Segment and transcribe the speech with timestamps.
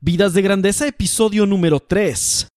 [0.00, 2.48] Vidas de Grandeza, episodio número 3.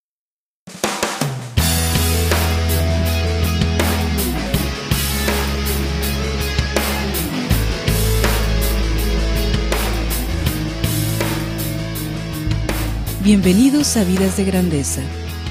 [13.24, 15.00] Bienvenidos a Vidas de Grandeza,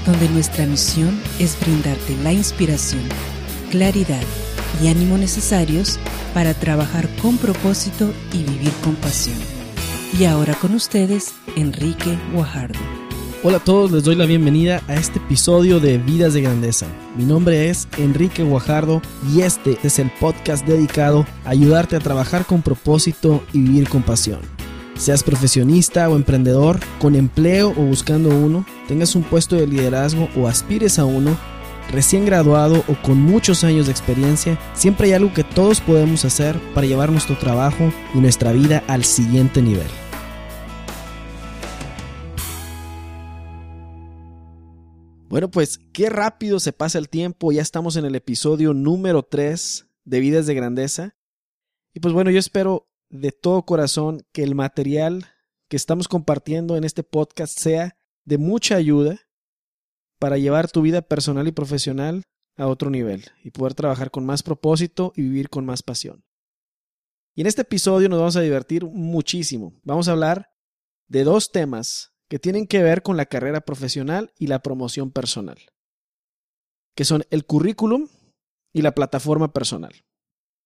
[0.05, 3.01] donde nuestra misión es brindarte la inspiración,
[3.71, 4.21] claridad
[4.83, 5.99] y ánimo necesarios
[6.35, 9.58] para trabajar con propósito y vivir con pasión.
[10.17, 12.79] Y ahora con ustedes, Enrique Guajardo.
[13.43, 16.87] Hola a todos, les doy la bienvenida a este episodio de Vidas de Grandeza.
[17.15, 22.45] Mi nombre es Enrique Guajardo y este es el podcast dedicado a ayudarte a trabajar
[22.45, 24.39] con propósito y vivir con pasión.
[24.97, 30.47] Seas profesionista o emprendedor, con empleo o buscando uno, tengas un puesto de liderazgo o
[30.47, 31.37] aspires a uno,
[31.91, 36.59] recién graduado o con muchos años de experiencia, siempre hay algo que todos podemos hacer
[36.73, 39.87] para llevar nuestro trabajo y nuestra vida al siguiente nivel.
[45.29, 49.87] Bueno, pues qué rápido se pasa el tiempo, ya estamos en el episodio número 3
[50.03, 51.15] de Vidas de Grandeza.
[51.93, 55.27] Y pues bueno, yo espero de todo corazón que el material
[55.67, 59.28] que estamos compartiendo en este podcast sea de mucha ayuda
[60.19, 62.23] para llevar tu vida personal y profesional
[62.57, 66.25] a otro nivel y poder trabajar con más propósito y vivir con más pasión.
[67.35, 69.79] Y en este episodio nos vamos a divertir muchísimo.
[69.83, 70.51] Vamos a hablar
[71.07, 75.57] de dos temas que tienen que ver con la carrera profesional y la promoción personal,
[76.95, 78.07] que son el currículum
[78.73, 79.93] y la plataforma personal.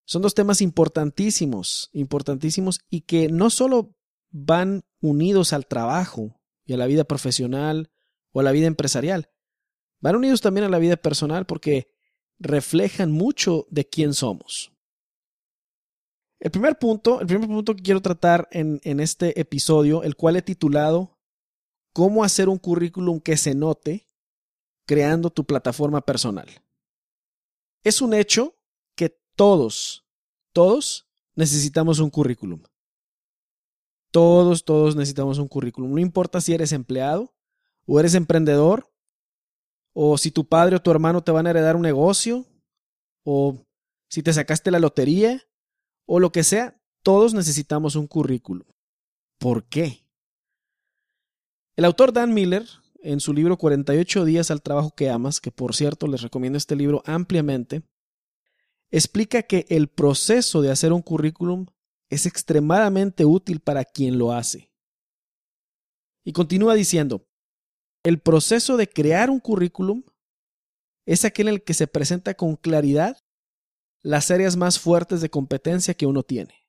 [0.06, 3.96] Son dos temas importantísimos, importantísimos y que no solo
[4.32, 7.92] van unidos al trabajo y a la vida profesional
[8.32, 9.30] o a la vida empresarial,
[10.04, 11.88] van unidos también a la vida personal porque
[12.38, 14.74] reflejan mucho de quién somos.
[16.42, 20.36] El primer punto, el primer punto que quiero tratar en, en este episodio, el cual
[20.36, 21.18] he titulado
[21.94, 24.10] cómo hacer un currículum que se note
[24.86, 26.50] creando tu plataforma personal.
[27.82, 28.58] Es un hecho
[28.96, 30.06] que todos,
[30.52, 32.62] todos necesitamos un currículum.
[34.12, 35.94] Todos, todos necesitamos un currículum.
[35.94, 37.34] No importa si eres empleado
[37.86, 38.93] o eres emprendedor
[39.94, 42.46] o si tu padre o tu hermano te van a heredar un negocio
[43.24, 43.66] o
[44.10, 45.42] si te sacaste la lotería
[46.06, 48.68] o lo que sea, todos necesitamos un currículum.
[49.40, 50.06] ¿Por qué?
[51.76, 52.68] El autor Dan Miller,
[53.02, 56.76] en su libro 48 días al trabajo que amas, que por cierto les recomiendo este
[56.76, 57.84] libro ampliamente,
[58.92, 61.66] explica que el proceso de hacer un currículum
[62.10, 64.72] es extremadamente útil para quien lo hace.
[66.24, 67.28] Y continúa diciendo,
[68.04, 70.04] el proceso de crear un currículum
[71.06, 73.18] es aquel en el que se presenta con claridad
[74.04, 76.68] las áreas más fuertes de competencia que uno tiene.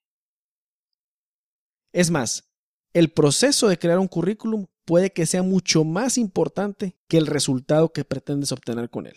[1.93, 2.51] Es más,
[2.93, 7.93] el proceso de crear un currículum puede que sea mucho más importante que el resultado
[7.93, 9.17] que pretendes obtener con él.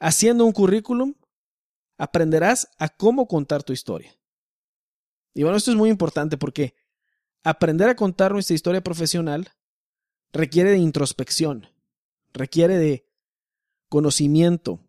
[0.00, 1.14] Haciendo un currículum,
[1.98, 4.16] aprenderás a cómo contar tu historia.
[5.34, 6.74] Y bueno, esto es muy importante porque
[7.44, 9.52] aprender a contar nuestra historia profesional
[10.32, 11.68] requiere de introspección,
[12.32, 13.06] requiere de
[13.88, 14.80] conocimiento.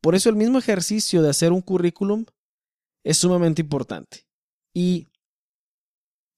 [0.00, 2.24] Por eso el mismo ejercicio de hacer un currículum
[3.04, 4.26] es sumamente importante.
[4.72, 5.08] Y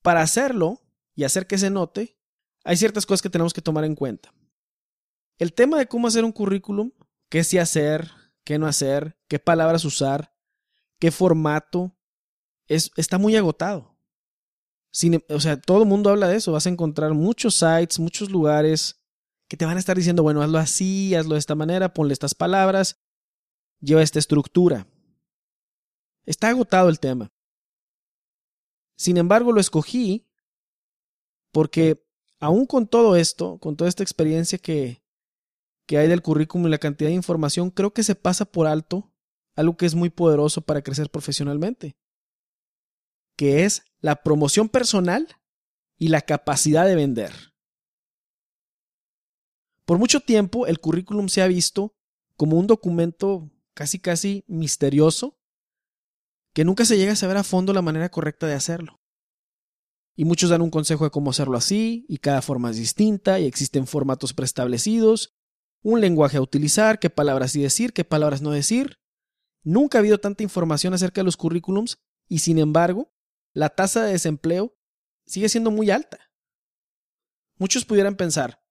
[0.02, 0.82] para hacerlo,
[1.14, 2.18] y hacer que se note,
[2.64, 4.34] hay ciertas cosas que tenemos que tomar en cuenta.
[5.38, 6.92] El tema de cómo hacer un currículum,
[7.28, 8.10] qué sí hacer,
[8.44, 10.34] qué no hacer, qué palabras usar,
[10.98, 11.96] qué formato,
[12.66, 13.93] es, está muy agotado.
[15.28, 16.52] O sea, todo el mundo habla de eso.
[16.52, 19.00] Vas a encontrar muchos sites, muchos lugares
[19.48, 22.34] que te van a estar diciendo, bueno, hazlo así, hazlo de esta manera, ponle estas
[22.34, 23.00] palabras,
[23.80, 24.86] lleva esta estructura.
[26.24, 27.32] Está agotado el tema.
[28.96, 30.26] Sin embargo, lo escogí
[31.52, 32.04] porque
[32.40, 35.02] aún con todo esto, con toda esta experiencia que,
[35.86, 39.12] que hay del currículum y la cantidad de información, creo que se pasa por alto
[39.56, 41.96] algo que es muy poderoso para crecer profesionalmente,
[43.36, 45.26] que es la promoción personal
[45.96, 47.32] y la capacidad de vender.
[49.86, 51.96] Por mucho tiempo el currículum se ha visto
[52.36, 55.40] como un documento casi casi misterioso
[56.52, 59.00] que nunca se llega a saber a fondo la manera correcta de hacerlo.
[60.14, 63.46] Y muchos dan un consejo de cómo hacerlo así, y cada forma es distinta, y
[63.46, 65.32] existen formatos preestablecidos,
[65.82, 68.98] un lenguaje a utilizar, qué palabras sí decir, qué palabras no decir.
[69.62, 71.96] Nunca ha habido tanta información acerca de los currículums,
[72.28, 73.13] y sin embargo,
[73.54, 74.76] la tasa de desempleo
[75.24, 76.18] sigue siendo muy alta.
[77.56, 78.62] Muchos pudieran pensar,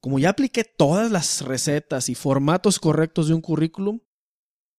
[0.00, 4.00] como ya apliqué todas las recetas y formatos correctos de un currículum,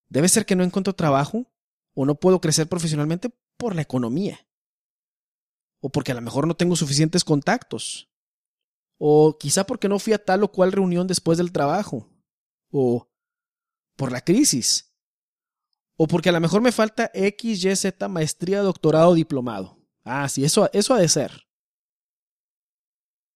[0.08, 1.52] debe ser que no encuentro trabajo
[1.96, 4.48] o no puedo crecer profesionalmente por la economía.
[5.80, 8.12] O porque a lo mejor no tengo suficientes contactos,
[8.98, 12.08] o quizá porque no fui a tal o cual reunión después del trabajo,
[12.72, 13.12] o
[13.96, 14.95] por la crisis,
[15.98, 19.78] o porque a lo mejor me falta X, Y, Z, maestría, doctorado, diplomado.
[20.04, 21.48] Ah, sí, eso, eso ha de ser.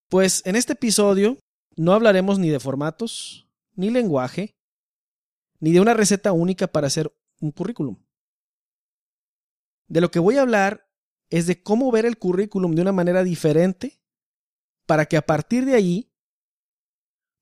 [0.09, 1.37] Pues en este episodio
[1.75, 4.55] no hablaremos ni de formatos, ni lenguaje,
[5.59, 7.97] ni de una receta única para hacer un currículum.
[9.87, 10.89] De lo que voy a hablar
[11.29, 14.01] es de cómo ver el currículum de una manera diferente
[14.85, 16.11] para que a partir de ahí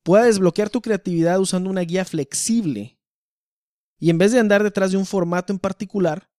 [0.03, 2.96] pueda desbloquear tu creatividad usando una guía flexible
[3.99, 6.29] y en vez de andar detrás de un formato en particular,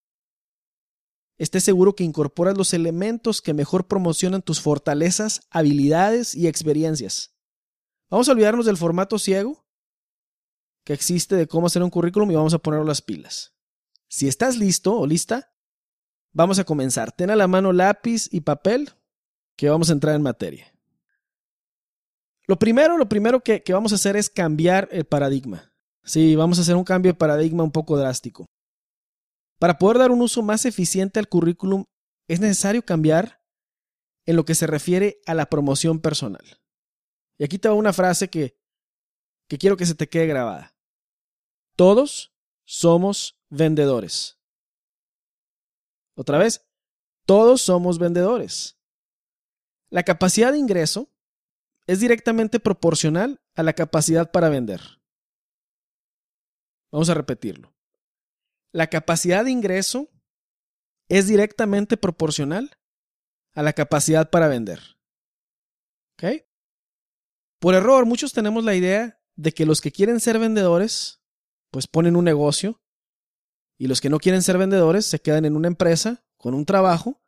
[1.38, 7.34] estés seguro que incorporas los elementos que mejor promocionan tus fortalezas, habilidades y experiencias.
[8.10, 9.66] Vamos a olvidarnos del formato ciego
[10.84, 13.55] que existe de cómo hacer un currículum y vamos a ponerlo las pilas.
[14.08, 15.52] Si estás listo o lista,
[16.32, 17.12] vamos a comenzar.
[17.12, 18.93] Ten a la mano lápiz y papel
[19.56, 20.72] que vamos a entrar en materia.
[22.46, 25.68] Lo primero, lo primero que vamos a hacer es cambiar el paradigma.
[26.08, 28.46] Sí, vamos a hacer un cambio de paradigma un poco drástico.
[29.58, 31.84] Para poder dar un uso más eficiente al currículum,
[32.28, 33.43] es necesario cambiar
[34.25, 36.62] en lo que se refiere a la promoción personal.
[37.38, 38.58] Y aquí te va una frase que,
[39.49, 40.75] que quiero que se te quede grabada.
[41.76, 42.34] Todos
[42.64, 44.38] somos vendedores.
[46.16, 46.66] Otra vez,
[47.26, 48.78] todos somos vendedores.
[49.90, 51.12] La capacidad de ingreso
[51.87, 54.97] es directamente proporcional a la capacidad para vender.
[56.90, 57.75] Vamos a repetirlo.
[58.73, 60.08] La capacidad de ingreso
[61.08, 62.79] es directamente proporcional
[63.55, 64.81] a la capacidad para vender.
[66.14, 66.44] ¿Ok?
[67.61, 71.20] Por error, muchos tenemos la idea de que los que quieren ser vendedores,
[71.70, 72.81] pues ponen un negocio,
[73.79, 77.23] y los que no quieren ser vendedores se quedan en una empresa con un trabajo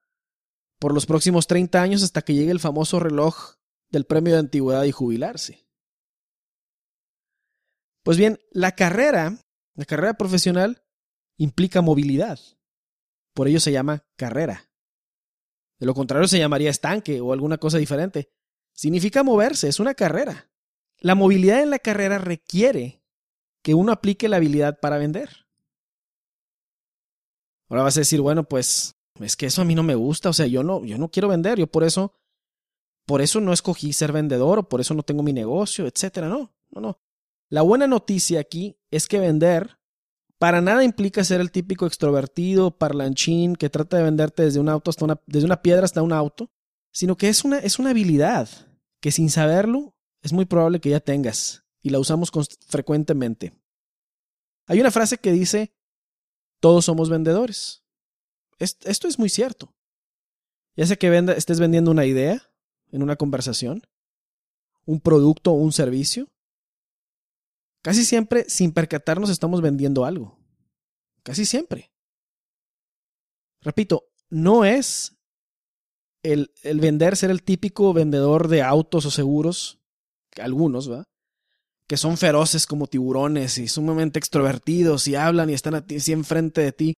[0.79, 3.56] por los próximos 30 años hasta que llegue el famoso reloj
[3.91, 5.69] del premio de antigüedad y jubilarse.
[8.03, 9.39] Pues bien, la carrera
[9.81, 10.85] la carrera profesional
[11.38, 12.38] implica movilidad.
[13.32, 14.69] Por ello se llama carrera.
[15.79, 18.31] De lo contrario se llamaría estanque o alguna cosa diferente.
[18.75, 20.50] Significa moverse, es una carrera.
[20.99, 23.03] La movilidad en la carrera requiere
[23.62, 25.47] que uno aplique la habilidad para vender.
[27.71, 30.35] Ahora vas a decir, bueno, pues es que eso a mí no me gusta, o
[30.35, 32.12] sea, yo no, yo no quiero vender, yo por eso,
[33.06, 36.29] por eso no escogí ser vendedor o por eso no tengo mi negocio, etcétera.
[36.29, 37.00] No, no, no.
[37.50, 39.81] La buena noticia aquí es que vender
[40.38, 44.88] para nada implica ser el típico extrovertido, parlanchín, que trata de venderte desde un auto
[44.88, 46.50] hasta una, desde una piedra hasta un auto,
[46.93, 48.49] sino que es una, es una habilidad
[49.00, 52.31] que sin saberlo es muy probable que ya tengas y la usamos
[52.69, 53.53] frecuentemente.
[54.67, 55.75] Hay una frase que dice,
[56.61, 57.82] todos somos vendedores.
[58.58, 59.75] esto es muy cierto.
[60.76, 62.50] Ya sea que venda, estés vendiendo una idea
[62.93, 63.82] en una conversación,
[64.87, 66.29] un producto o un servicio,
[67.82, 70.38] Casi siempre, sin percatarnos, estamos vendiendo algo.
[71.23, 71.91] Casi siempre.
[73.62, 75.17] Repito, no es
[76.23, 79.81] el, el vender ser el típico vendedor de autos o seguros,
[80.41, 81.05] algunos, ¿va?
[81.87, 86.73] Que son feroces como tiburones y sumamente extrovertidos y hablan y están así enfrente de
[86.73, 86.94] ti.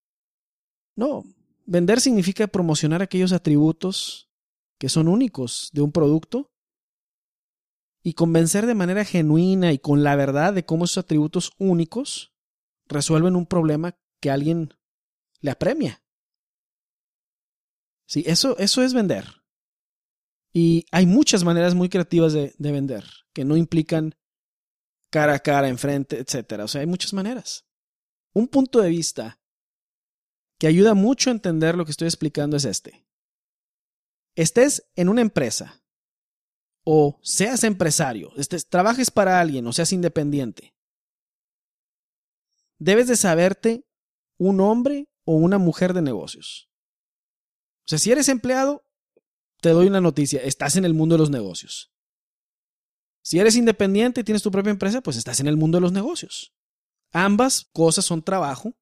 [0.97, 1.25] No,
[1.65, 4.29] vender significa promocionar aquellos atributos
[4.79, 6.52] que son únicos de un producto
[8.03, 12.35] y convencer de manera genuina y con la verdad de cómo esos atributos únicos
[12.87, 14.75] resuelven un problema que alguien
[15.41, 16.03] le apremia.
[18.07, 19.43] Sí, eso, eso es vender.
[20.53, 24.15] Y hay muchas maneras muy creativas de, de vender que no implican
[25.11, 26.61] cara a cara, enfrente, etc.
[26.63, 27.67] O sea, hay muchas maneras.
[28.35, 29.41] Un punto de vista
[30.59, 33.07] que ayuda mucho a entender lo que estoy explicando es este.
[34.35, 35.82] Estés en una empresa
[36.85, 38.33] o seas empresario,
[38.69, 40.75] trabajes para alguien o seas independiente,
[42.79, 43.87] debes de saberte
[44.39, 46.69] un hombre o una mujer de negocios.
[47.85, 48.85] O sea, si eres empleado,
[49.61, 51.93] te doy una noticia, estás en el mundo de los negocios.
[53.23, 55.93] Si eres independiente y tienes tu propia empresa, pues estás en el mundo de los
[55.93, 56.53] negocios.
[57.13, 58.77] Ambas cosas son trabajo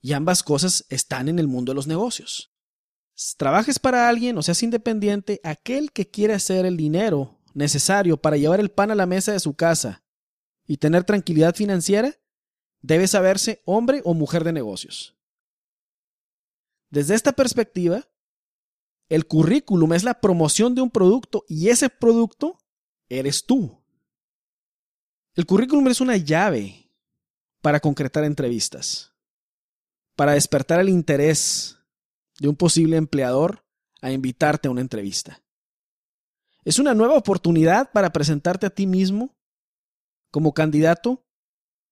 [0.00, 2.52] y ambas cosas están en el mundo de los negocios.
[3.36, 8.60] Trabajes para alguien o seas independiente, aquel que quiere hacer el dinero necesario para llevar
[8.60, 10.02] el pan a la mesa de su casa
[10.66, 12.14] y tener tranquilidad financiera,
[12.80, 15.16] debe saberse hombre o mujer de negocios.
[16.90, 18.06] Desde esta perspectiva,
[19.08, 22.58] el currículum es la promoción de un producto y ese producto
[23.08, 23.82] eres tú.
[25.34, 26.90] El currículum es una llave
[27.62, 29.12] para concretar entrevistas,
[30.16, 31.78] para despertar el interés
[32.38, 33.64] de un posible empleador
[34.00, 35.42] a invitarte a una entrevista.
[36.64, 39.34] Es una nueva oportunidad para presentarte a ti mismo
[40.30, 41.24] como candidato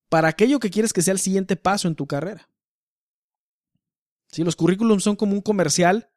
[0.09, 2.49] para aquello que quieres que sea el siguiente paso en tu carrera.
[4.29, 6.11] Si los currículums son como un comercial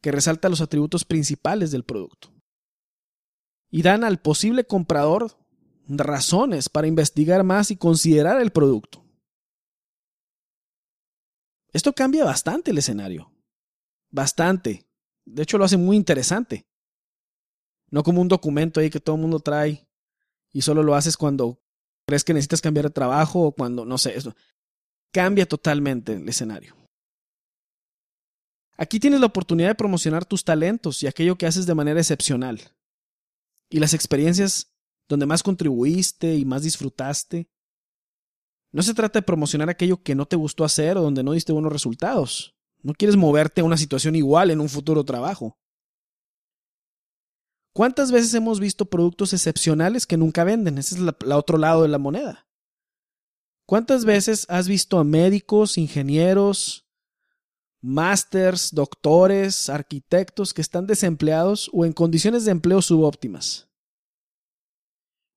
[0.00, 2.32] que resalta los atributos principales del producto
[3.70, 5.38] y dan al posible comprador
[5.88, 9.04] razones para investigar más y considerar el producto.
[11.72, 13.30] Esto cambia bastante el escenario.
[14.10, 14.86] Bastante.
[15.24, 16.65] De hecho, lo hace muy interesante.
[17.90, 19.86] No como un documento ahí que todo el mundo trae
[20.52, 21.60] y solo lo haces cuando
[22.06, 24.34] crees que necesitas cambiar de trabajo o cuando, no sé, eso.
[25.12, 26.74] Cambia totalmente el escenario.
[28.76, 32.60] Aquí tienes la oportunidad de promocionar tus talentos y aquello que haces de manera excepcional.
[33.70, 34.76] Y las experiencias
[35.08, 37.48] donde más contribuiste y más disfrutaste.
[38.72, 41.52] No se trata de promocionar aquello que no te gustó hacer o donde no diste
[41.52, 42.54] buenos resultados.
[42.82, 45.58] No quieres moverte a una situación igual en un futuro trabajo.
[47.76, 50.78] ¿Cuántas veces hemos visto productos excepcionales que nunca venden?
[50.78, 52.48] Ese es el otro lado de la moneda.
[53.66, 56.88] ¿Cuántas veces has visto a médicos, ingenieros,
[57.82, 63.68] másters, doctores, arquitectos que están desempleados o en condiciones de empleo subóptimas?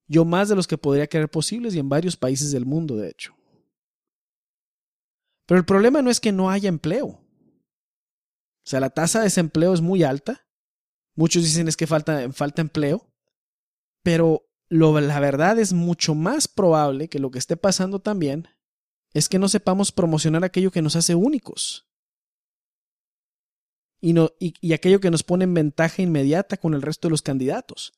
[0.07, 3.09] Yo más de los que podría creer posibles y en varios países del mundo, de
[3.09, 3.35] hecho.
[5.45, 7.05] Pero el problema no es que no haya empleo.
[7.07, 7.21] O
[8.63, 10.45] sea, la tasa de desempleo es muy alta.
[11.19, 13.05] Muchos dicen es que falta, falta empleo.
[14.03, 18.47] Pero lo, la verdad es mucho más probable que lo que esté pasando también
[19.13, 21.89] es que no sepamos promocionar aquello que nos hace únicos.
[23.99, 27.11] Y, no, y, y aquello que nos pone en ventaja inmediata con el resto de
[27.11, 27.91] los candidatos.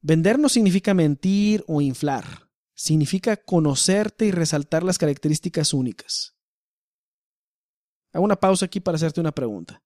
[0.00, 6.34] Vender no significa mentir o inflar, significa conocerte y resaltar las características únicas.
[8.12, 9.84] Hago una pausa aquí para hacerte una pregunta.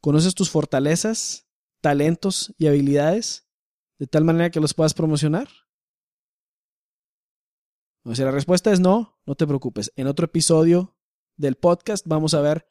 [0.00, 1.43] ¿Conoces tus fortalezas,
[1.84, 3.46] talentos y habilidades
[3.98, 5.48] de tal manera que los puedas promocionar?
[8.14, 9.92] si la respuesta es no, no te preocupes.
[9.94, 10.96] En otro episodio
[11.36, 12.66] del podcast vamos a ver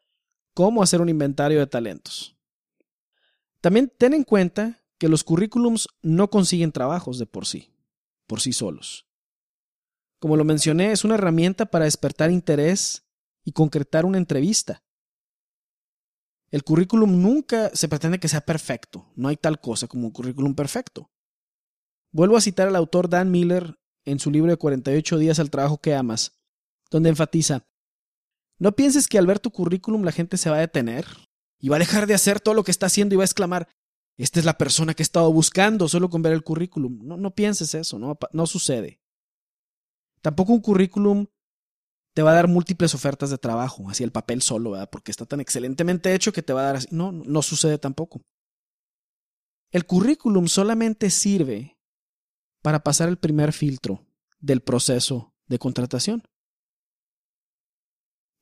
[0.55, 2.35] cómo hacer un inventario de talentos.
[3.61, 7.71] También ten en cuenta que los currículums no consiguen trabajos de por sí,
[8.25, 9.07] por sí solos.
[10.17, 13.05] Como lo mencioné, es una herramienta para despertar interés
[13.43, 14.83] y concretar una entrevista.
[16.53, 20.53] El currículum nunca se pretende que sea perfecto, no hay tal cosa como un currículum
[20.53, 21.09] perfecto.
[22.11, 25.79] Vuelvo a citar al autor Dan Miller en su libro de 48 días al trabajo
[25.79, 26.37] que amas,
[26.91, 27.65] donde enfatiza,
[28.59, 31.07] no pienses que al ver tu currículum la gente se va a detener
[31.59, 33.67] y va a dejar de hacer todo lo que está haciendo y va a exclamar,
[34.15, 36.99] esta es la persona que he estado buscando solo con ver el currículum.
[37.01, 39.01] No, pienses eso, no, no sucede.
[40.21, 41.25] Tampoco un currículum
[42.13, 44.89] te va a dar múltiples ofertas de trabajo, así el papel solo, ¿verdad?
[44.91, 46.87] Porque está tan excelentemente hecho que te va a dar así.
[46.91, 48.21] No, no sucede tampoco.
[49.71, 51.79] El currículum solamente sirve
[52.61, 54.05] para pasar el primer filtro
[54.39, 56.23] del proceso de contratación.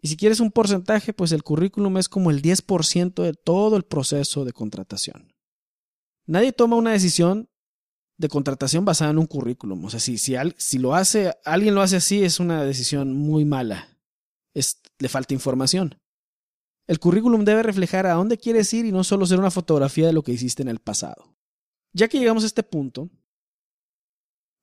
[0.02, 3.84] Y si quieres un porcentaje, pues el currículum es como el 10% de todo el
[3.84, 5.34] proceso de contratación.
[6.26, 7.51] Nadie toma una decisión
[8.22, 9.84] de contratación basada en un currículum.
[9.84, 13.46] O sea, si, si, si lo hace, alguien lo hace así, es una decisión muy
[13.46, 13.98] mala.
[14.54, 16.00] Es, le falta información.
[16.88, 20.14] El currículum debe reflejar a dónde quieres ir y no solo ser una fotografía de
[20.14, 21.36] lo que hiciste en el pasado.
[21.94, 23.10] Ya que llegamos a este punto,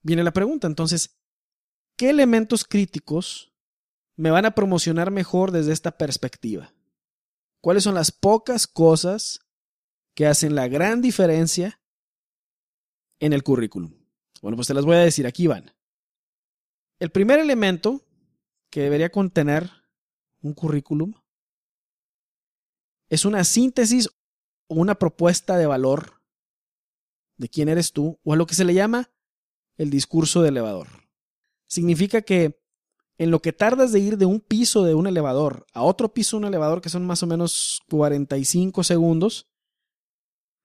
[0.03, 1.19] viene la pregunta, entonces,
[1.97, 3.53] ¿qué elementos críticos
[4.17, 6.73] me van a promocionar mejor desde esta perspectiva?
[7.61, 9.41] ¿Cuáles son las pocas cosas
[10.15, 11.81] que hacen la gran diferencia
[13.21, 13.93] en el currículum.
[14.43, 15.73] Bueno, pues te las voy a decir, aquí van.
[16.99, 18.05] El primer elemento
[18.71, 19.71] que debería contener
[20.41, 21.15] un currículum
[23.09, 24.09] es una síntesis
[24.69, 26.23] o una propuesta de valor
[27.37, 29.11] de quién eres tú o a lo que se le llama
[29.77, 30.89] el discurso de elevador.
[31.67, 32.61] Significa que
[33.17, 36.37] en lo que tardas de ir de un piso de un elevador a otro piso
[36.37, 39.49] de un elevador, que son más o menos 45 segundos,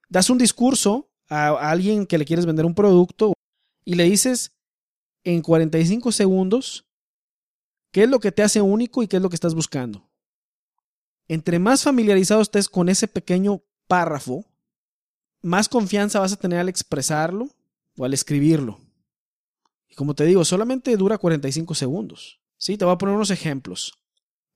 [0.10, 3.34] das un discurso a alguien que le quieres vender un producto
[3.86, 4.52] y le dices
[5.24, 6.86] en 45 segundos
[7.92, 10.10] qué es lo que te hace único y qué es lo que estás buscando.
[11.28, 14.46] Entre más familiarizado estés con ese pequeño párrafo,
[15.42, 17.50] más confianza vas a tener al expresarlo
[17.98, 18.80] o al escribirlo.
[19.90, 22.42] Y como te digo, solamente dura 45 segundos.
[22.58, 23.94] Sí, te voy a poner unos ejemplos.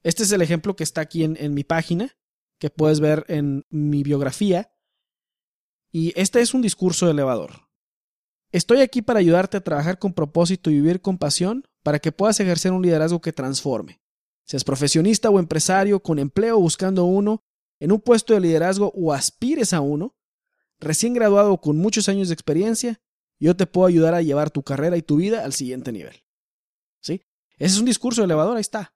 [0.02, 2.18] Este es el ejemplo que está aquí en, en mi página,
[2.60, 4.72] que puedes ver en mi biografía.
[5.92, 7.68] Y este es un discurso elevador.
[8.52, 12.40] Estoy aquí para ayudarte a trabajar con propósito y vivir con pasión para que puedas
[12.40, 14.02] ejercer un liderazgo que transforme.
[14.46, 17.44] Seas profesionista o empresario, con empleo buscando uno,
[17.80, 20.16] en un puesto de liderazgo o aspires a uno,
[20.80, 23.02] recién graduado con muchos años de experiencia,
[23.40, 26.24] yo te puedo ayudar a llevar tu carrera y tu vida al siguiente nivel.
[27.02, 27.22] ¿Sí?
[27.58, 28.96] Ese es un discurso elevador, ahí está.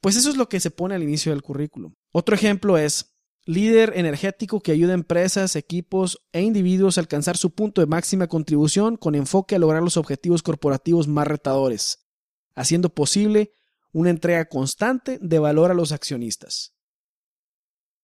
[0.00, 1.94] Pues eso es lo que se pone al inicio del currículum.
[2.12, 3.13] Otro ejemplo es
[3.46, 8.26] líder energético que ayuda a empresas, equipos e individuos a alcanzar su punto de máxima
[8.26, 12.06] contribución con enfoque a lograr los objetivos corporativos más retadores,
[12.54, 13.52] haciendo posible
[13.92, 16.74] una entrega constante de valor a los accionistas.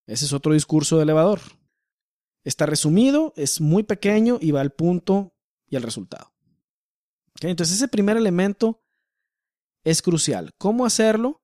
[0.07, 1.41] Ese es otro discurso de elevador.
[2.45, 5.35] Está resumido, es muy pequeño y va al punto
[5.69, 6.33] y al resultado.
[7.41, 8.83] Entonces ese primer elemento
[9.85, 10.53] es crucial.
[10.59, 11.43] ¿Cómo hacerlo?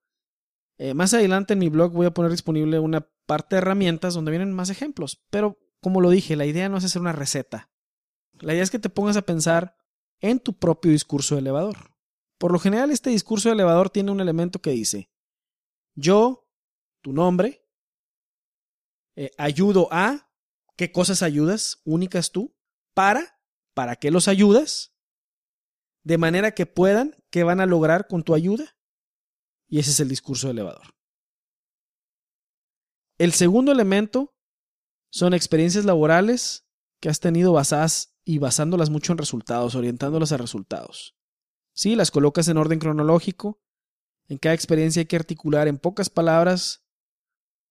[0.78, 4.30] Eh, más adelante en mi blog voy a poner disponible una parte de herramientas donde
[4.30, 7.70] vienen más ejemplos, pero como lo dije, la idea no es hacer una receta.
[8.40, 9.76] La idea es que te pongas a pensar
[10.20, 11.94] en tu propio discurso de elevador.
[12.38, 15.10] Por lo general, este discurso de elevador tiene un elemento que dice,
[15.94, 16.48] yo,
[17.02, 17.66] tu nombre,
[19.16, 20.30] eh, ayudo a,
[20.76, 22.54] ¿qué cosas ayudas únicas tú?
[22.94, 23.40] Para,
[23.74, 24.94] ¿para qué los ayudas?
[26.02, 28.76] De manera que puedan, ¿qué van a lograr con tu ayuda?
[29.68, 30.95] Y ese es el discurso elevador.
[33.18, 34.34] El segundo elemento
[35.10, 36.66] son experiencias laborales
[37.00, 41.16] que has tenido basadas y basándolas mucho en resultados, orientándolas a resultados.
[41.72, 43.62] Sí, las colocas en orden cronológico.
[44.28, 46.84] En cada experiencia hay que articular en pocas palabras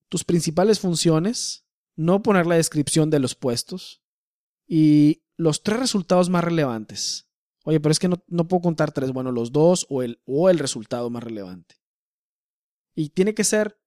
[0.10, 4.04] tus principales funciones, no poner la descripción de los puestos
[4.68, 7.30] y los tres resultados más relevantes.
[7.64, 10.50] Oye, pero es que no, no puedo contar tres, bueno, los dos o el, o
[10.50, 11.76] el resultado más relevante.
[12.96, 13.82] Y tiene que ser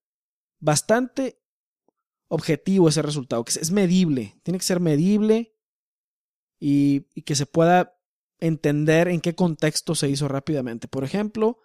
[0.59, 1.41] bastante
[2.29, 5.53] objetivo ese resultado, que es medible, tiene que ser medible
[6.59, 7.99] y, y que se pueda
[8.39, 10.87] entender en qué contexto se hizo rápidamente.
[10.87, 11.59] Por ejemplo,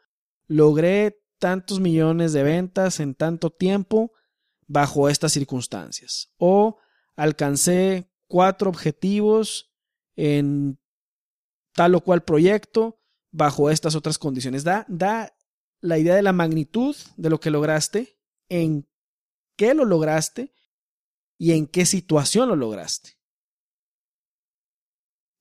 [0.48, 4.12] logré tantos millones de ventas en tanto tiempo
[4.66, 6.32] bajo estas circunstancias.
[6.38, 6.78] O
[7.16, 9.72] alcancé cuatro objetivos
[10.16, 10.78] en
[11.74, 13.00] tal o cual proyecto
[13.30, 14.64] bajo estas otras condiciones.
[14.64, 15.36] Da, da
[15.80, 18.88] la idea de la magnitud de lo que lograste, en
[19.56, 20.52] qué lo lograste
[21.38, 23.18] y en qué situación lo lograste.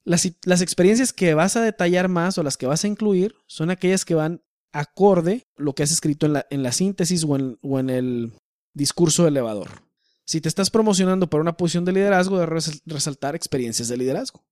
[0.05, 0.25] Las,
[0.61, 4.15] experiencias que vas a detallar más o las que vas a incluir son aquellas que
[4.15, 8.33] van acorde lo que has escrito en la, síntesis o en, el
[8.73, 9.83] discurso elevador.
[10.25, 14.43] Si te estás promocionando para una posición de liderazgo, debes resaltar experiencias de liderazgo.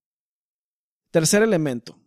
[1.10, 1.98] Tercer elemento.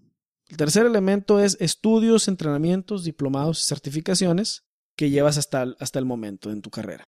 [0.48, 4.64] El tercer elemento es estudios, entrenamientos, diplomados y certificaciones
[4.96, 7.04] que llevas hasta hasta el momento en tu carrera.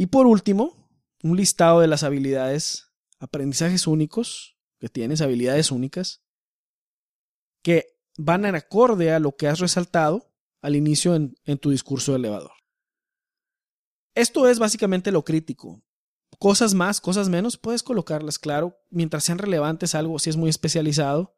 [0.00, 0.88] Y por último,
[1.22, 6.24] un listado de las habilidades, aprendizajes únicos que tienes, habilidades únicas,
[7.62, 10.32] que van en acorde a lo que has resaltado
[10.62, 12.52] al inicio en, tu discurso elevador.
[14.14, 15.82] Esto es básicamente lo crítico.
[16.38, 21.36] Cosas más, cosas menos, puedes colocarlas, claro, mientras sean relevantes algo, si es muy especializado,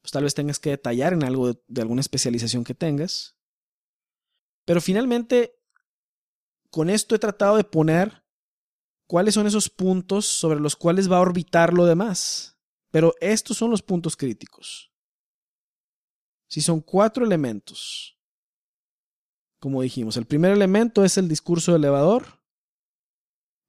[0.00, 3.36] pues tal vez tengas que detallar en algo de, alguna especialización que tengas.
[4.64, 5.61] Pero finalmente,
[6.72, 8.24] con esto he tratado de poner
[9.06, 12.58] cuáles son esos puntos sobre los cuales va a orbitar lo demás.
[12.90, 14.90] Pero estos son los puntos críticos.
[16.48, 18.18] Si son cuatro elementos
[19.62, 20.16] como dijimos.
[20.16, 22.42] El primer elemento es el discurso elevador.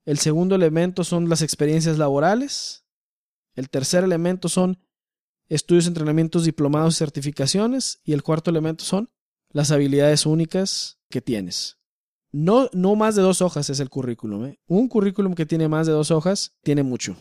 [0.05, 2.83] El segundo elemento son las experiencias laborales.
[3.53, 4.79] El tercer elemento son
[5.49, 8.01] estudios, entrenamientos, diplomados y certificaciones.
[8.03, 9.11] Y el cuarto elemento son
[9.49, 11.77] las habilidades únicas que tienes.
[12.33, 14.47] No, no más de dos hojas es el currículum.
[14.47, 14.59] ¿eh?
[14.67, 17.15] Un currículum que tiene más de dos hojas tiene mucho.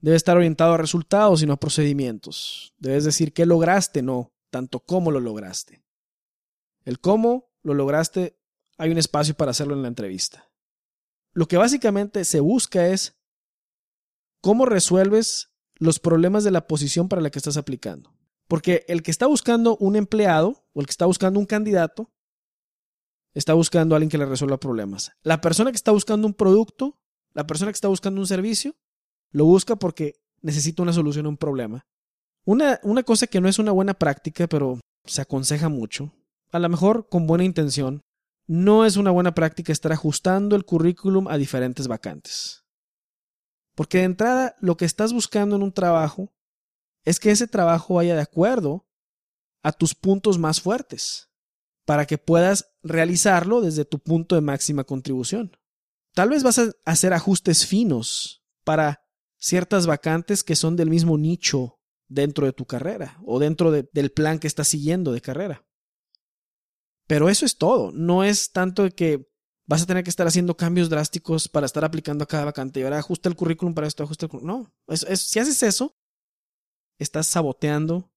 [0.00, 2.74] Debe estar orientado a resultados y no a procedimientos.
[2.78, 5.84] Debes decir qué lograste, no tanto cómo lo lograste.
[6.84, 8.38] El cómo lo lograste,
[8.78, 10.50] hay un espacio para hacerlo en la entrevista.
[11.32, 13.20] Lo que básicamente se busca es
[14.40, 18.12] cómo resuelves los problemas de la posición para la que estás aplicando.
[18.48, 22.10] Porque el que está buscando un empleado o el que está buscando un candidato
[23.34, 25.12] está buscando a alguien que le resuelva problemas.
[25.22, 26.98] La persona que está buscando un producto,
[27.32, 28.76] la persona que está buscando un servicio,
[29.30, 31.86] lo busca porque necesita una solución a un problema.
[32.44, 36.12] Una, una cosa que no es una buena práctica, pero se aconseja mucho,
[36.50, 38.02] a lo mejor con buena intención,
[38.46, 42.64] no es una buena práctica estar ajustando el currículum a diferentes vacantes.
[43.76, 46.32] Porque de entrada, lo que estás buscando en un trabajo
[47.04, 48.86] es que ese trabajo vaya de acuerdo
[49.62, 51.30] a tus puntos más fuertes,
[51.84, 55.56] para que puedas realizarlo desde tu punto de máxima contribución.
[56.14, 59.04] Tal vez vas a hacer ajustes finos para
[59.36, 64.38] ciertas vacantes que son del mismo nicho dentro de tu carrera o dentro del plan
[64.38, 65.64] que estás siguiendo de carrera.
[67.06, 67.90] Pero eso es todo.
[67.92, 69.28] No es tanto que
[69.66, 72.82] vas a tener que estar haciendo cambios drásticos para estar aplicando a cada vacante y
[72.82, 74.64] ahora ajusta el currículum para esto, ajusta el currículum.
[74.88, 75.96] No, si haces eso,
[76.98, 78.12] estás saboteando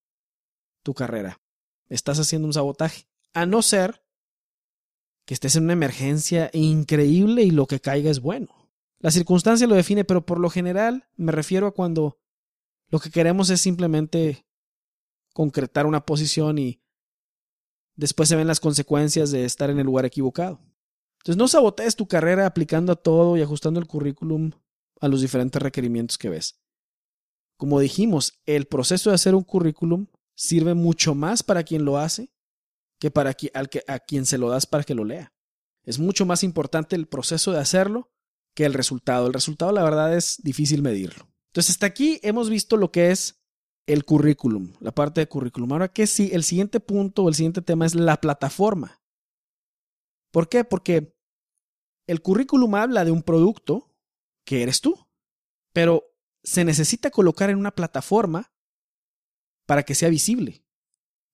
[0.84, 1.42] tu carrera.
[1.90, 3.08] Estás haciendo un sabotaje.
[3.34, 4.03] A no ser
[5.26, 8.70] que estés en una emergencia increíble y lo que caiga es bueno.
[9.00, 12.20] La circunstancia lo define, pero por lo general me refiero a cuando
[12.90, 14.46] lo que queremos es simplemente
[15.34, 16.82] concretar una posición y
[17.96, 20.60] después se ven las consecuencias de estar en el lugar equivocado.
[21.18, 24.52] Entonces no sabotees tu carrera aplicando a todo y ajustando el currículum
[25.00, 26.60] a los diferentes requerimientos que ves.
[27.58, 32.32] Como dijimos, el proceso de hacer un currículum sirve mucho más para quien lo hace
[33.04, 33.36] que para
[33.88, 35.34] a quien se lo das para que lo lea.
[35.84, 38.14] Es mucho más importante el proceso de hacerlo
[38.56, 39.28] que el resultado.
[39.28, 41.28] El resultado, la verdad, es difícil medirlo.
[41.48, 43.44] Entonces, hasta aquí hemos visto lo que es
[43.88, 45.74] el currículum, la parte de currículum.
[45.74, 49.02] Ahora que sí, el siguiente punto o el siguiente tema es la plataforma.
[50.32, 50.64] ¿Por qué?
[50.64, 51.14] Porque
[52.08, 53.94] el currículum habla de un producto
[54.46, 55.10] que eres tú,
[55.74, 56.06] pero
[56.42, 58.54] se necesita colocar en una plataforma
[59.66, 60.63] para que sea visible.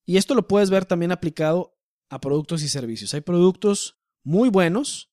[0.09, 1.77] Y esto lo puedes ver también aplicado
[2.09, 3.13] a productos y servicios.
[3.13, 5.11] Hay productos muy buenos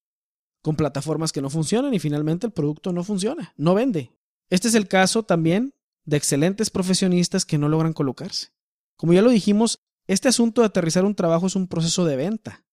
[0.63, 4.17] con plataformas que no funcionan y finalmente el producto no funciona, no vende.
[4.49, 5.75] Este es el caso también
[6.07, 8.55] de excelentes profesionistas que no logran colocarse.
[8.97, 12.65] Como ya lo dijimos, este asunto de aterrizar un trabajo es un proceso de venta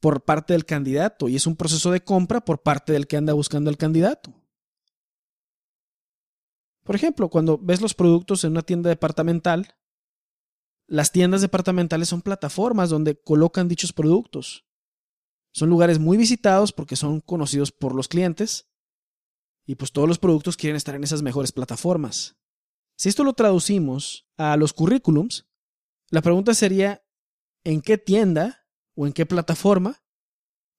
[0.00, 3.32] por parte del candidato y es un proceso de compra por parte del que anda
[3.32, 4.34] buscando al candidato.
[6.84, 9.74] Por ejemplo, cuando ves los productos en una tienda departamental,
[10.88, 14.64] las tiendas departamentales son plataformas donde colocan dichos productos.
[15.52, 18.70] Son lugares muy visitados porque son conocidos por los clientes
[19.66, 22.36] y pues todos los productos quieren estar en esas mejores plataformas.
[22.96, 25.46] Si esto lo traducimos a los currículums,
[26.10, 27.04] la pregunta sería,
[27.64, 30.02] ¿en qué tienda o en qué plataforma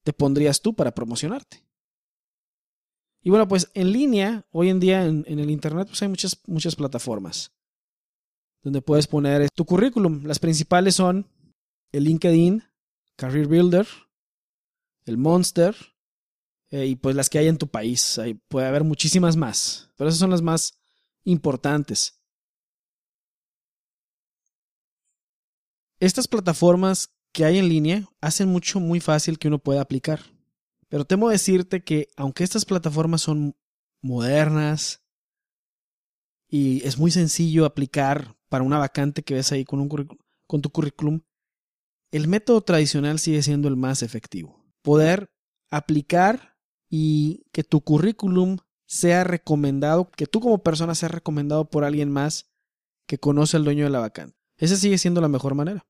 [0.03, 1.63] te pondrías tú para promocionarte?
[3.21, 6.75] Y bueno, pues en línea, hoy en día en, el Internet, pues hay muchas, muchas
[6.75, 7.58] plataformas
[8.61, 10.23] donde puedes poner tu currículum.
[10.25, 11.27] Las principales son
[11.91, 12.63] el LinkedIn,
[13.15, 13.87] Career Builder,
[15.05, 15.75] el Monster,
[16.71, 18.19] eh, y pues las que hay en tu país.
[18.47, 20.77] puede haber muchísimas más, pero esas son las más
[21.23, 22.19] importantes.
[25.99, 30.21] Estas plataformas que hay en línea hacen mucho muy fácil que uno pueda aplicar.
[30.87, 33.55] Pero temo decirte que aunque estas plataformas son
[34.01, 35.03] modernas
[36.47, 39.89] y es muy sencillo aplicar para una vacante que ves ahí con, un
[40.47, 41.21] con tu currículum,
[42.11, 44.65] el método tradicional sigue siendo el más efectivo.
[44.81, 45.31] Poder
[45.69, 46.57] aplicar
[46.89, 48.57] y que tu currículum
[48.87, 52.49] sea recomendado, que tú como persona seas recomendado por alguien más
[53.07, 54.35] que conoce al dueño de la vacante.
[54.57, 55.85] Esa sigue siendo la mejor manera.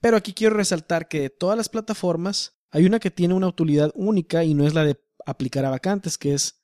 [0.00, 3.92] Pero aquí quiero resaltar que de todas las plataformas hay una que tiene una utilidad
[3.94, 6.62] única y no es la de aplicar a vacantes, que es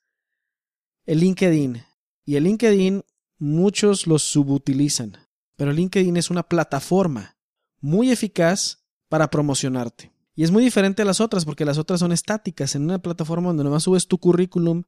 [1.05, 1.83] el LinkedIn.
[2.25, 3.03] Y el LinkedIn
[3.37, 5.17] muchos lo subutilizan,
[5.55, 7.37] pero LinkedIn es una plataforma
[7.79, 10.11] muy eficaz para promocionarte.
[10.35, 12.75] Y es muy diferente a las otras porque las otras son estáticas.
[12.75, 14.83] En una plataforma donde nomás subes tu currículum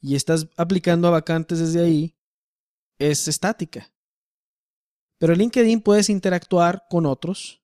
[0.00, 2.16] y estás aplicando a vacantes desde ahí,
[2.98, 3.92] es estática.
[5.18, 7.62] Pero LinkedIn puedes interactuar con otros,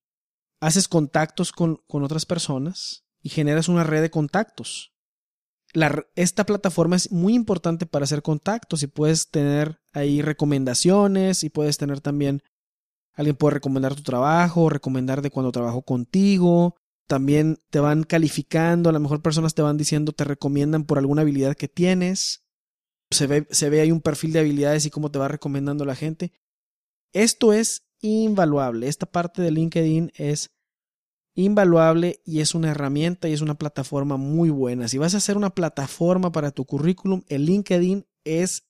[0.61, 4.95] haces contactos con, con otras personas y generas una red de contactos.
[6.15, 11.79] Esta plataforma es muy importante para hacer contactos y puedes tener ahí recomendaciones y puedes
[11.79, 12.43] tener también
[13.15, 18.93] alguien puede recomendar tu trabajo, recomendar de cuando trabajo contigo, también te van calificando, a
[18.93, 22.45] lo mejor personas te van diciendo, te recomiendan por alguna habilidad que tienes.
[23.11, 25.95] Se ve, se ve ahí un perfil de habilidades y cómo te va recomendando la
[25.95, 26.33] gente.
[27.13, 28.89] Esto es invaluable.
[28.89, 30.51] Esta parte de LinkedIn es
[31.35, 34.89] invaluable y es una herramienta y es una plataforma muy buena.
[34.89, 38.66] Si vas a hacer una plataforma para tu currículum, el LinkedIn es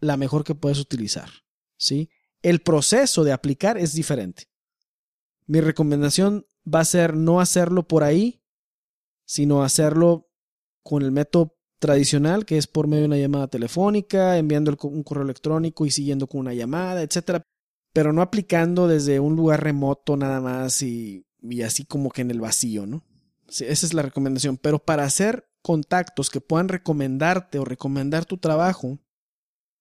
[0.00, 1.28] la mejor que puedes utilizar.
[1.76, 2.10] ¿sí?
[2.42, 4.44] El proceso de aplicar es diferente.
[5.46, 8.42] Mi recomendación va a ser no hacerlo por ahí,
[9.24, 10.30] sino hacerlo
[10.82, 15.24] con el método tradicional, que es por medio de una llamada telefónica, enviando un correo
[15.24, 17.42] electrónico y siguiendo con una llamada, etcétera,
[17.92, 21.24] pero no aplicando desde un lugar remoto nada más y,
[21.64, 23.04] así como que en el vacío, ¿no?
[23.48, 24.58] esa es la recomendación.
[24.58, 28.98] Pero para hacer contactos que puedan recomendarte o recomendar tu trabajo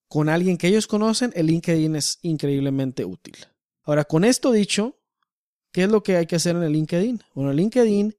[0.07, 3.35] con alguien que ellos conocen, el LinkedIn es increíblemente útil.
[3.83, 4.97] Ahora, con esto dicho,
[5.71, 7.21] ¿Qué es lo que hay que hacer en el LinkedIn?
[7.35, 8.15] Bueno, el LinkedIn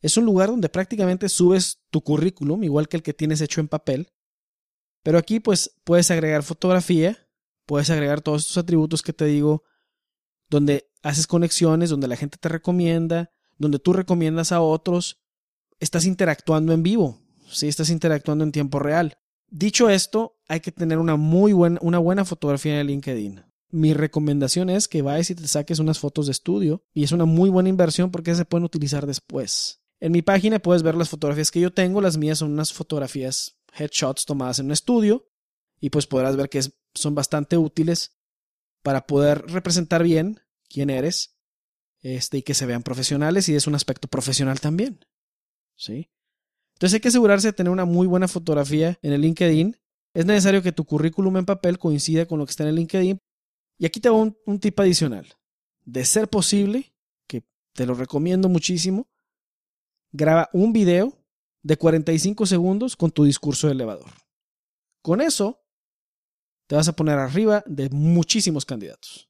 [0.00, 3.66] es un lugar donde prácticamente subes tu currículum, igual que el que tienes hecho en
[3.66, 4.12] papel.
[5.02, 7.28] Pero aquí pues puedes agregar fotografía,
[7.66, 9.64] puedes agregar todos estos atributos que te digo,
[10.48, 15.20] donde haces conexiones, donde la gente te recomienda, donde tú recomiendas a otros
[15.80, 17.68] estás interactuando en vivo, ¿sí?
[17.68, 19.18] estás interactuando en tiempo real.
[19.50, 23.44] Dicho esto, hay que tener una muy buena, una buena fotografía en LinkedIn.
[23.70, 27.24] Mi recomendación es que vayas y te saques unas fotos de estudio y es una
[27.24, 29.82] muy buena inversión porque se pueden utilizar después.
[30.00, 33.58] En mi página puedes ver las fotografías que yo tengo, las mías son unas fotografías
[33.76, 35.28] headshots tomadas en un estudio
[35.80, 36.60] y pues podrás ver que
[36.94, 38.16] son bastante útiles
[38.82, 41.36] para poder representar bien quién eres
[42.00, 45.04] este, y que se vean profesionales y es un aspecto profesional también.
[45.74, 46.10] ¿Sí?
[46.78, 49.76] Entonces hay que asegurarse de tener una muy buena fotografía en el LinkedIn.
[50.14, 53.20] Es necesario que tu currículum en papel coincida con lo que está en el LinkedIn.
[53.78, 55.26] Y aquí te un, un tip adicional.
[55.84, 56.94] De ser posible,
[57.26, 59.08] que te lo recomiendo muchísimo,
[60.12, 61.18] graba un video
[61.64, 64.12] de 45 segundos con tu discurso de elevador.
[65.02, 65.60] Con eso,
[66.68, 69.28] te vas a poner arriba de muchísimos candidatos.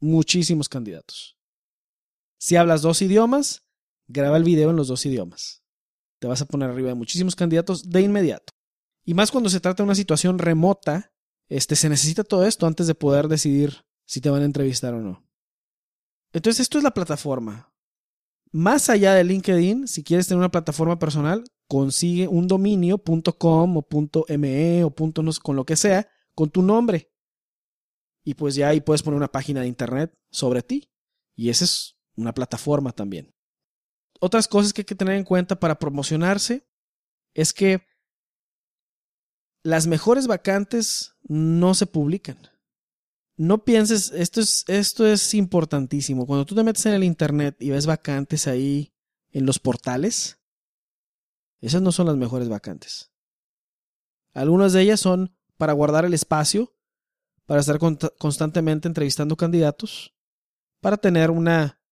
[0.00, 1.38] Muchísimos candidatos.
[2.36, 3.62] Si hablas dos idiomas,
[4.08, 5.63] graba el video en los dos idiomas.
[6.24, 8.54] Te vas a poner arriba de muchísimos candidatos de inmediato.
[9.04, 11.12] Y más cuando se trata de una situación remota,
[11.50, 15.02] este, se necesita todo esto antes de poder decidir si te van a entrevistar o
[15.02, 15.22] no.
[16.32, 17.74] Entonces, esto es la plataforma.
[18.52, 23.86] Más allá de LinkedIn, si quieres tener una plataforma personal, consigue un dominio.com o
[24.38, 27.12] .me o punto con lo que sea, con tu nombre.
[28.24, 30.90] Y pues ya ahí puedes poner una página de internet sobre ti.
[31.36, 33.33] Y esa es una plataforma también.
[34.24, 36.66] Otras cosas que hay que tener en cuenta para promocionarse
[37.34, 37.86] es que
[39.62, 42.38] las mejores vacantes no se publican.
[43.36, 46.26] No pienses, esto es, esto es importantísimo.
[46.26, 48.94] Cuando tú te metes en el internet y ves vacantes ahí
[49.30, 50.40] en los portales,
[51.60, 53.12] esas no son las mejores vacantes.
[54.32, 56.74] Algunas de ellas son para guardar el espacio,
[57.44, 60.14] para estar constantemente entrevistando candidatos,
[60.80, 61.83] para tener una,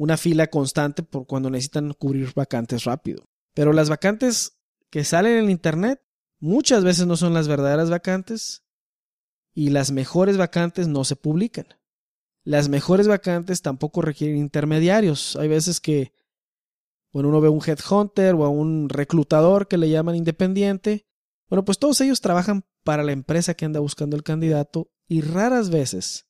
[0.00, 3.28] una fila constante por cuando necesitan cubrir vacantes rápido.
[3.52, 4.58] Pero las vacantes
[4.88, 6.00] que salen en Internet
[6.38, 8.64] muchas veces no son las verdaderas vacantes
[9.52, 11.66] y las mejores vacantes no se publican.
[12.44, 15.36] Las mejores vacantes tampoco requieren intermediarios.
[15.36, 16.14] Hay veces que,
[17.12, 21.06] bueno, uno ve un headhunter o a un reclutador que le llaman independiente.
[21.46, 25.68] Bueno, pues todos ellos trabajan para la empresa que anda buscando el candidato y raras
[25.68, 26.26] veces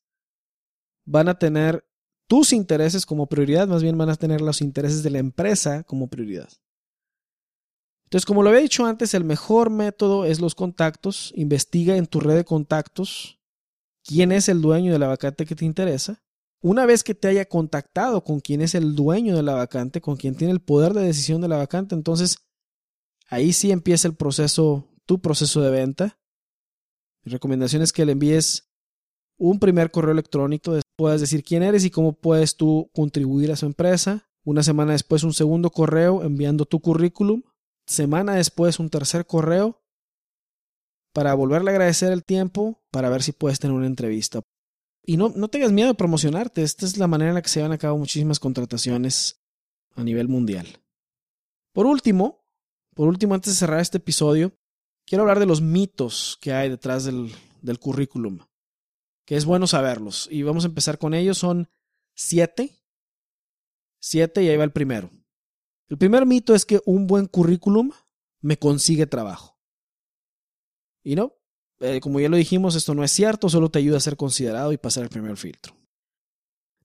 [1.05, 1.89] van a tener
[2.31, 6.07] tus intereses como prioridad, más bien van a tener los intereses de la empresa como
[6.07, 6.49] prioridad.
[8.05, 11.33] Entonces, como lo había dicho antes, el mejor método es los contactos.
[11.35, 13.41] Investiga en tu red de contactos
[14.05, 16.23] quién es el dueño de la vacante que te interesa.
[16.63, 20.17] Una vez que te haya contactado con quién es el dueño de la vacante, con
[20.17, 22.39] quien tiene el poder de decisión de la vacante, entonces
[23.27, 26.21] ahí sí empieza el proceso, tu proceso de venta.
[27.25, 28.71] Mi recomendación es que le envíes
[29.37, 33.65] un primer correo electrónico, puedas decir quién eres y cómo puedes tú contribuir a su
[33.65, 34.29] empresa.
[34.45, 37.43] Una semana después un segundo correo enviando tu currículum.
[37.87, 39.83] Semana después un tercer correo
[41.15, 44.43] para volverle a agradecer el tiempo, para ver si puedes tener una entrevista.
[45.03, 46.63] Y no, no tengas miedo de promocionarte.
[46.63, 49.41] Esta es la manera en la que se llevan a cabo muchísimas contrataciones
[49.97, 50.67] a nivel mundial.
[51.73, 52.45] Por último,
[52.95, 54.53] por último, antes de cerrar este episodio,
[55.07, 57.33] quiero hablar de los mitos que hay detrás del,
[57.63, 58.41] del currículum,
[59.25, 60.29] que es bueno saberlos.
[60.31, 61.39] Y vamos a empezar con ellos.
[61.39, 61.69] Son
[62.15, 62.83] siete.
[64.01, 65.11] Siete y ahí va el primero.
[65.89, 67.91] El primer mito es que un buen currículum
[68.41, 69.59] me consigue trabajo.
[71.03, 71.35] Y no,
[71.81, 74.73] eh, como ya lo dijimos, esto no es cierto, solo te ayuda a ser considerado
[74.73, 75.75] y pasar el primer filtro.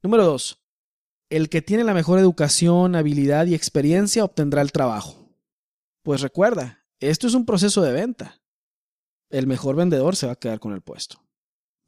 [0.01, 0.65] Número dos,
[1.29, 5.29] el que tiene la mejor educación, habilidad y experiencia obtendrá el trabajo.
[6.03, 8.41] Pues recuerda, esto es un proceso de venta.
[9.29, 11.24] El mejor vendedor se va a quedar con el puesto.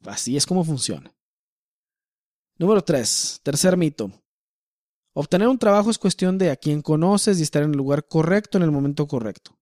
[0.04, 1.14] Así es como funciona.
[2.56, 3.40] Número 3.
[3.42, 4.10] Tercer mito.
[5.14, 8.58] Obtener un trabajo es cuestión de a quién conoces y estar en el lugar correcto
[8.58, 9.58] en el momento correcto.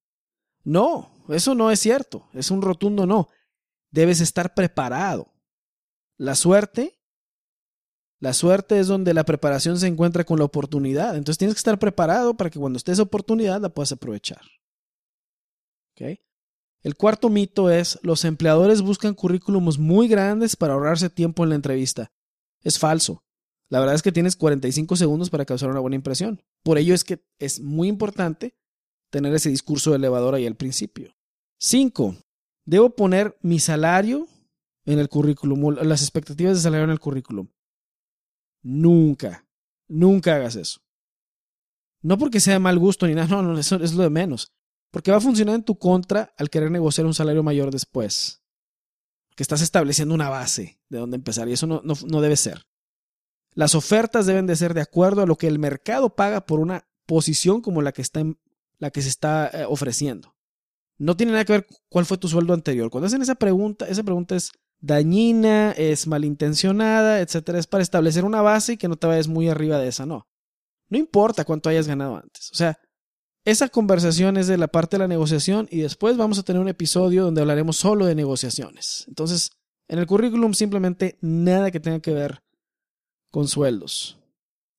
[0.65, 2.29] No, eso no es cierto.
[2.35, 3.29] Es un rotundo no.
[3.91, 5.33] Debes estar preparado.
[6.19, 6.99] La suerte,
[8.19, 11.17] la suerte es donde la preparación se encuentra con la oportunidad.
[11.17, 14.43] Entonces tienes que estar preparado para que cuando estés oportunidad la puedas aprovechar.
[16.83, 21.57] El cuarto mito es, los empleadores buscan currículums muy grandes para ahorrarse tiempo en la
[21.57, 22.13] entrevista.
[22.63, 23.25] Es falso.
[23.69, 26.43] La verdad es que tienes 45 segundos para causar una buena impresión.
[26.63, 28.55] Por ello es que es muy importante
[29.11, 31.17] tener ese discurso elevador ahí al principio.
[31.59, 32.17] 5.
[32.65, 34.29] Debo poner mi salario
[34.85, 37.49] en el currículum, las expectativas de salario en el currículum.
[38.63, 39.47] Nunca,
[39.89, 40.81] nunca hagas eso.
[42.03, 44.53] No porque sea mal gusto ni nada, no, no, eso es lo de menos.
[44.91, 48.43] Porque va a funcionar en tu contra al querer negociar un salario mayor después.
[49.35, 52.67] Que estás estableciendo una base de dónde empezar y eso no, debe ser.
[53.53, 56.89] Las ofertas deben de ser de acuerdo a lo que el mercado paga por una
[57.07, 58.23] posición como la que, está
[58.79, 60.35] la que se está eh, ofreciendo.
[60.99, 62.91] No tiene nada que ver cuál fue tu sueldo anterior.
[62.91, 67.59] Cuando hacen esa pregunta, esa pregunta es dañina, es malintencionada, etcétera.
[67.59, 70.27] Es para establecer una base y que no te vayas muy arriba de esa, no.
[70.89, 72.51] No importa cuánto hayas ganado antes.
[72.53, 72.79] O sea,
[73.47, 76.69] esa conversación es de la parte de la negociación y después vamos a tener un
[76.69, 79.05] episodio donde hablaremos solo de negociaciones.
[79.07, 79.53] Entonces,
[79.87, 82.43] en el currículum simplemente nada que tenga que ver
[83.31, 84.19] con sueldos.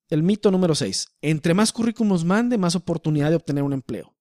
[0.09, 1.07] El mito número 6.
[1.21, 4.13] Entre más currículums mande, más oportunidad de obtener un empleo.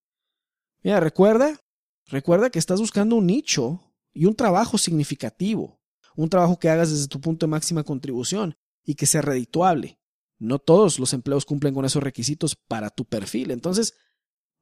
[0.85, 1.61] Mira, recuerda,
[2.07, 3.83] recuerda que estás buscando un nicho
[4.13, 5.81] y un trabajo significativo.
[6.15, 9.99] Un trabajo que hagas desde tu punto de máxima contribución y que sea redituable.
[10.39, 13.51] No todos los empleos cumplen con esos requisitos para tu perfil.
[13.51, 13.95] Entonces,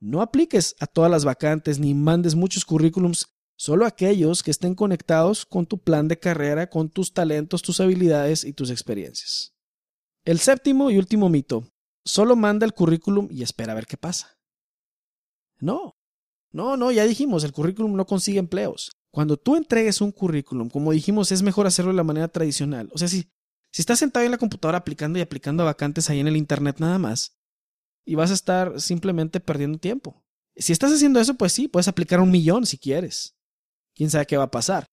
[0.05, 5.47] no apliques a todas las vacantes ni mandes muchos currículums, solo aquellos que estén conectados
[5.47, 9.55] con tu plan de carrera, con tus talentos, tus habilidades y tus experiencias.
[10.27, 11.73] El séptimo y último mito.
[12.05, 14.39] Solo manda el currículum y espera a ver qué pasa.
[15.59, 15.97] No,
[16.53, 18.93] no, no, ya dijimos, el currículum no consigue empleos.
[19.11, 22.91] Cuando tú entregues un currículum, como dijimos, es mejor hacerlo de la manera tradicional.
[22.93, 23.23] O sea, si,
[23.73, 26.77] si estás sentado en la computadora aplicando y aplicando a vacantes ahí en el Internet
[26.79, 27.39] nada más,
[28.05, 30.25] y vas a estar simplemente perdiendo tiempo.
[30.57, 33.37] Si estás haciendo eso, pues sí, puedes aplicar un millón si quieres.
[33.95, 34.87] Quién sabe qué va a pasar.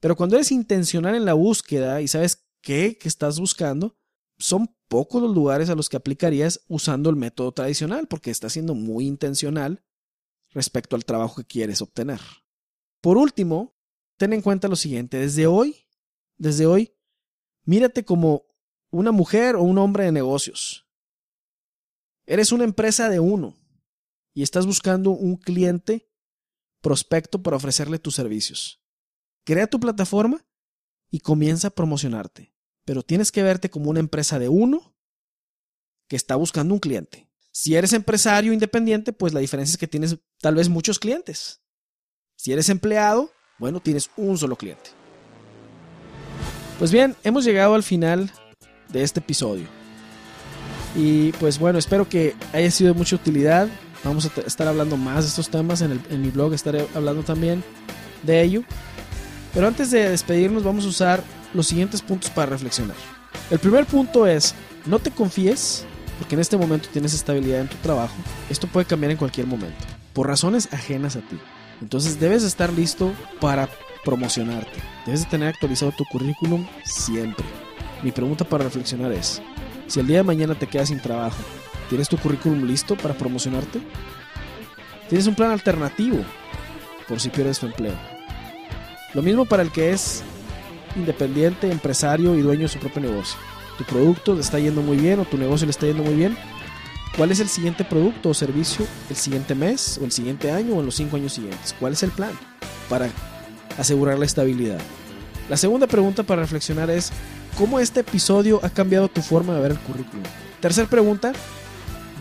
[0.00, 3.96] Pero cuando eres intencional en la búsqueda y sabes qué que estás buscando,
[4.38, 8.74] son pocos los lugares a los que aplicarías usando el método tradicional, porque estás siendo
[8.74, 9.84] muy intencional
[10.50, 12.20] respecto al trabajo que quieres obtener.
[13.00, 13.74] Por último,
[14.16, 15.86] ten en cuenta lo siguiente, desde hoy,
[16.36, 16.94] desde hoy,
[17.64, 18.46] mírate como
[18.90, 20.81] una mujer o un hombre de negocios.
[22.26, 23.56] Eres una empresa de uno
[24.34, 26.08] y estás buscando un cliente
[26.80, 28.80] prospecto para ofrecerle tus servicios.
[29.44, 30.44] Crea tu plataforma
[31.10, 32.52] y comienza a promocionarte
[32.84, 34.94] pero tienes que verte como una empresa de uno
[36.08, 37.28] que está buscando un cliente.
[37.52, 41.60] Si eres empresario independiente, pues la diferencia es que tienes tal vez muchos clientes.
[42.36, 44.90] Si eres empleado, bueno, tienes un solo cliente.
[46.78, 48.32] Pues bien, hemos llegado al final
[48.88, 49.81] de este episodio.
[50.94, 53.68] Y pues bueno, espero que haya sido de mucha utilidad.
[54.04, 57.62] Vamos a estar hablando más de estos temas en, en mi blog, estaré hablando también
[58.22, 58.62] de ello.
[59.54, 61.22] Pero antes de despedirnos, vamos a usar
[61.54, 62.96] los siguientes puntos para reflexionar.
[63.50, 64.54] El primer punto es,
[64.86, 65.84] no te confíes,
[66.18, 68.14] porque en este momento tienes estabilidad en tu trabajo.
[68.48, 71.38] Esto puede cambiar en cualquier momento, por razones ajenas a ti.
[71.80, 73.68] Entonces debes estar listo para
[74.04, 74.78] promocionarte.
[75.04, 77.44] Debes de tener actualizado tu currículum siempre.
[78.02, 79.42] Mi pregunta para reflexionar es,
[79.92, 81.36] si el día de mañana te quedas sin trabajo,
[81.90, 83.78] ¿tienes tu currículum listo para promocionarte?
[85.10, 86.16] ¿Tienes un plan alternativo
[87.06, 87.92] por si pierdes tu empleo?
[89.12, 90.22] Lo mismo para el que es
[90.96, 93.36] independiente, empresario y dueño de su propio negocio.
[93.76, 96.38] Tu producto le está yendo muy bien o tu negocio le está yendo muy bien.
[97.14, 100.80] ¿Cuál es el siguiente producto o servicio el siguiente mes o el siguiente año o
[100.80, 101.76] en los cinco años siguientes?
[101.78, 102.32] ¿Cuál es el plan
[102.88, 103.10] para
[103.76, 104.80] asegurar la estabilidad?
[105.50, 107.12] La segunda pregunta para reflexionar es,
[107.56, 110.24] ¿cómo este episodio ha cambiado tu forma de ver el currículum?
[110.60, 111.32] Tercer pregunta,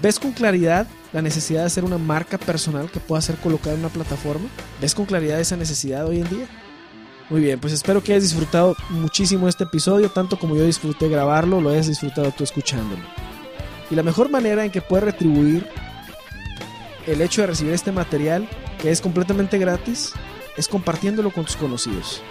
[0.01, 3.81] ¿ves con claridad la necesidad de hacer una marca personal que pueda ser colocada en
[3.81, 4.47] una plataforma?
[4.79, 6.45] ¿Ves con claridad esa necesidad hoy en día?
[7.29, 11.61] Muy bien, pues espero que hayas disfrutado muchísimo este episodio, tanto como yo disfruté grabarlo,
[11.61, 13.01] lo hayas disfrutado tú escuchándolo.
[13.89, 15.65] Y la mejor manera en que puedes retribuir
[17.07, 20.11] el hecho de recibir este material, que es completamente gratis,
[20.57, 22.21] es compartiéndolo con tus conocidos.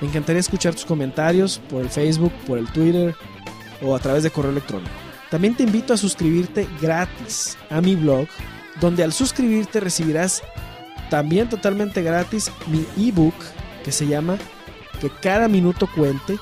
[0.00, 3.14] Me encantaría escuchar tus comentarios por el Facebook, por el Twitter
[3.82, 4.90] o a través de correo electrónico.
[5.30, 8.28] También te invito a suscribirte gratis a mi blog,
[8.80, 10.42] donde al suscribirte recibirás
[11.10, 13.34] también totalmente gratis mi ebook
[13.84, 14.36] que se llama
[15.00, 16.38] Que cada minuto cuente,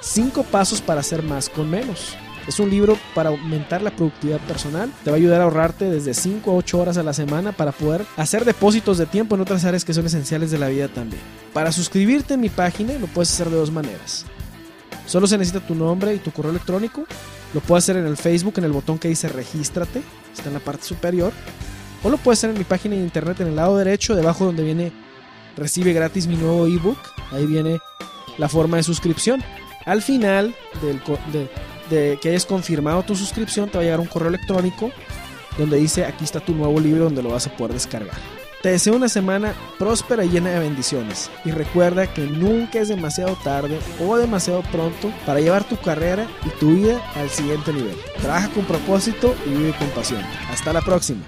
[0.00, 2.16] cinco pasos para hacer más con menos.
[2.46, 4.92] Es un libro para aumentar la productividad personal.
[5.02, 7.72] Te va a ayudar a ahorrarte desde 5 a 8 horas a la semana para
[7.72, 11.22] poder hacer depósitos de tiempo en otras áreas que son esenciales de la vida también.
[11.52, 14.26] Para suscribirte en mi página lo puedes hacer de dos maneras.
[15.06, 17.04] Solo se necesita tu nombre y tu correo electrónico.
[17.54, 20.02] Lo puedes hacer en el Facebook, en el botón que dice regístrate,
[20.34, 21.32] está en la parte superior.
[22.02, 24.62] O lo puedes hacer en mi página de internet en el lado derecho, debajo donde
[24.62, 24.92] viene
[25.56, 26.98] recibe gratis mi nuevo ebook.
[27.32, 27.78] Ahí viene
[28.38, 29.42] la forma de suscripción.
[29.86, 30.54] Al final
[31.90, 34.90] de, que hayas confirmado tu suscripción, te va a llegar un correo electrónico
[35.58, 38.16] donde dice aquí está tu nuevo libro donde lo vas a poder descargar.
[38.64, 41.30] Te deseo una semana próspera y llena de bendiciones.
[41.44, 46.48] Y recuerda que nunca es demasiado tarde o demasiado pronto para llevar tu carrera y
[46.58, 47.94] tu vida al siguiente nivel.
[48.22, 50.22] Trabaja con propósito y vive con pasión.
[50.50, 51.20] Hasta la próxima.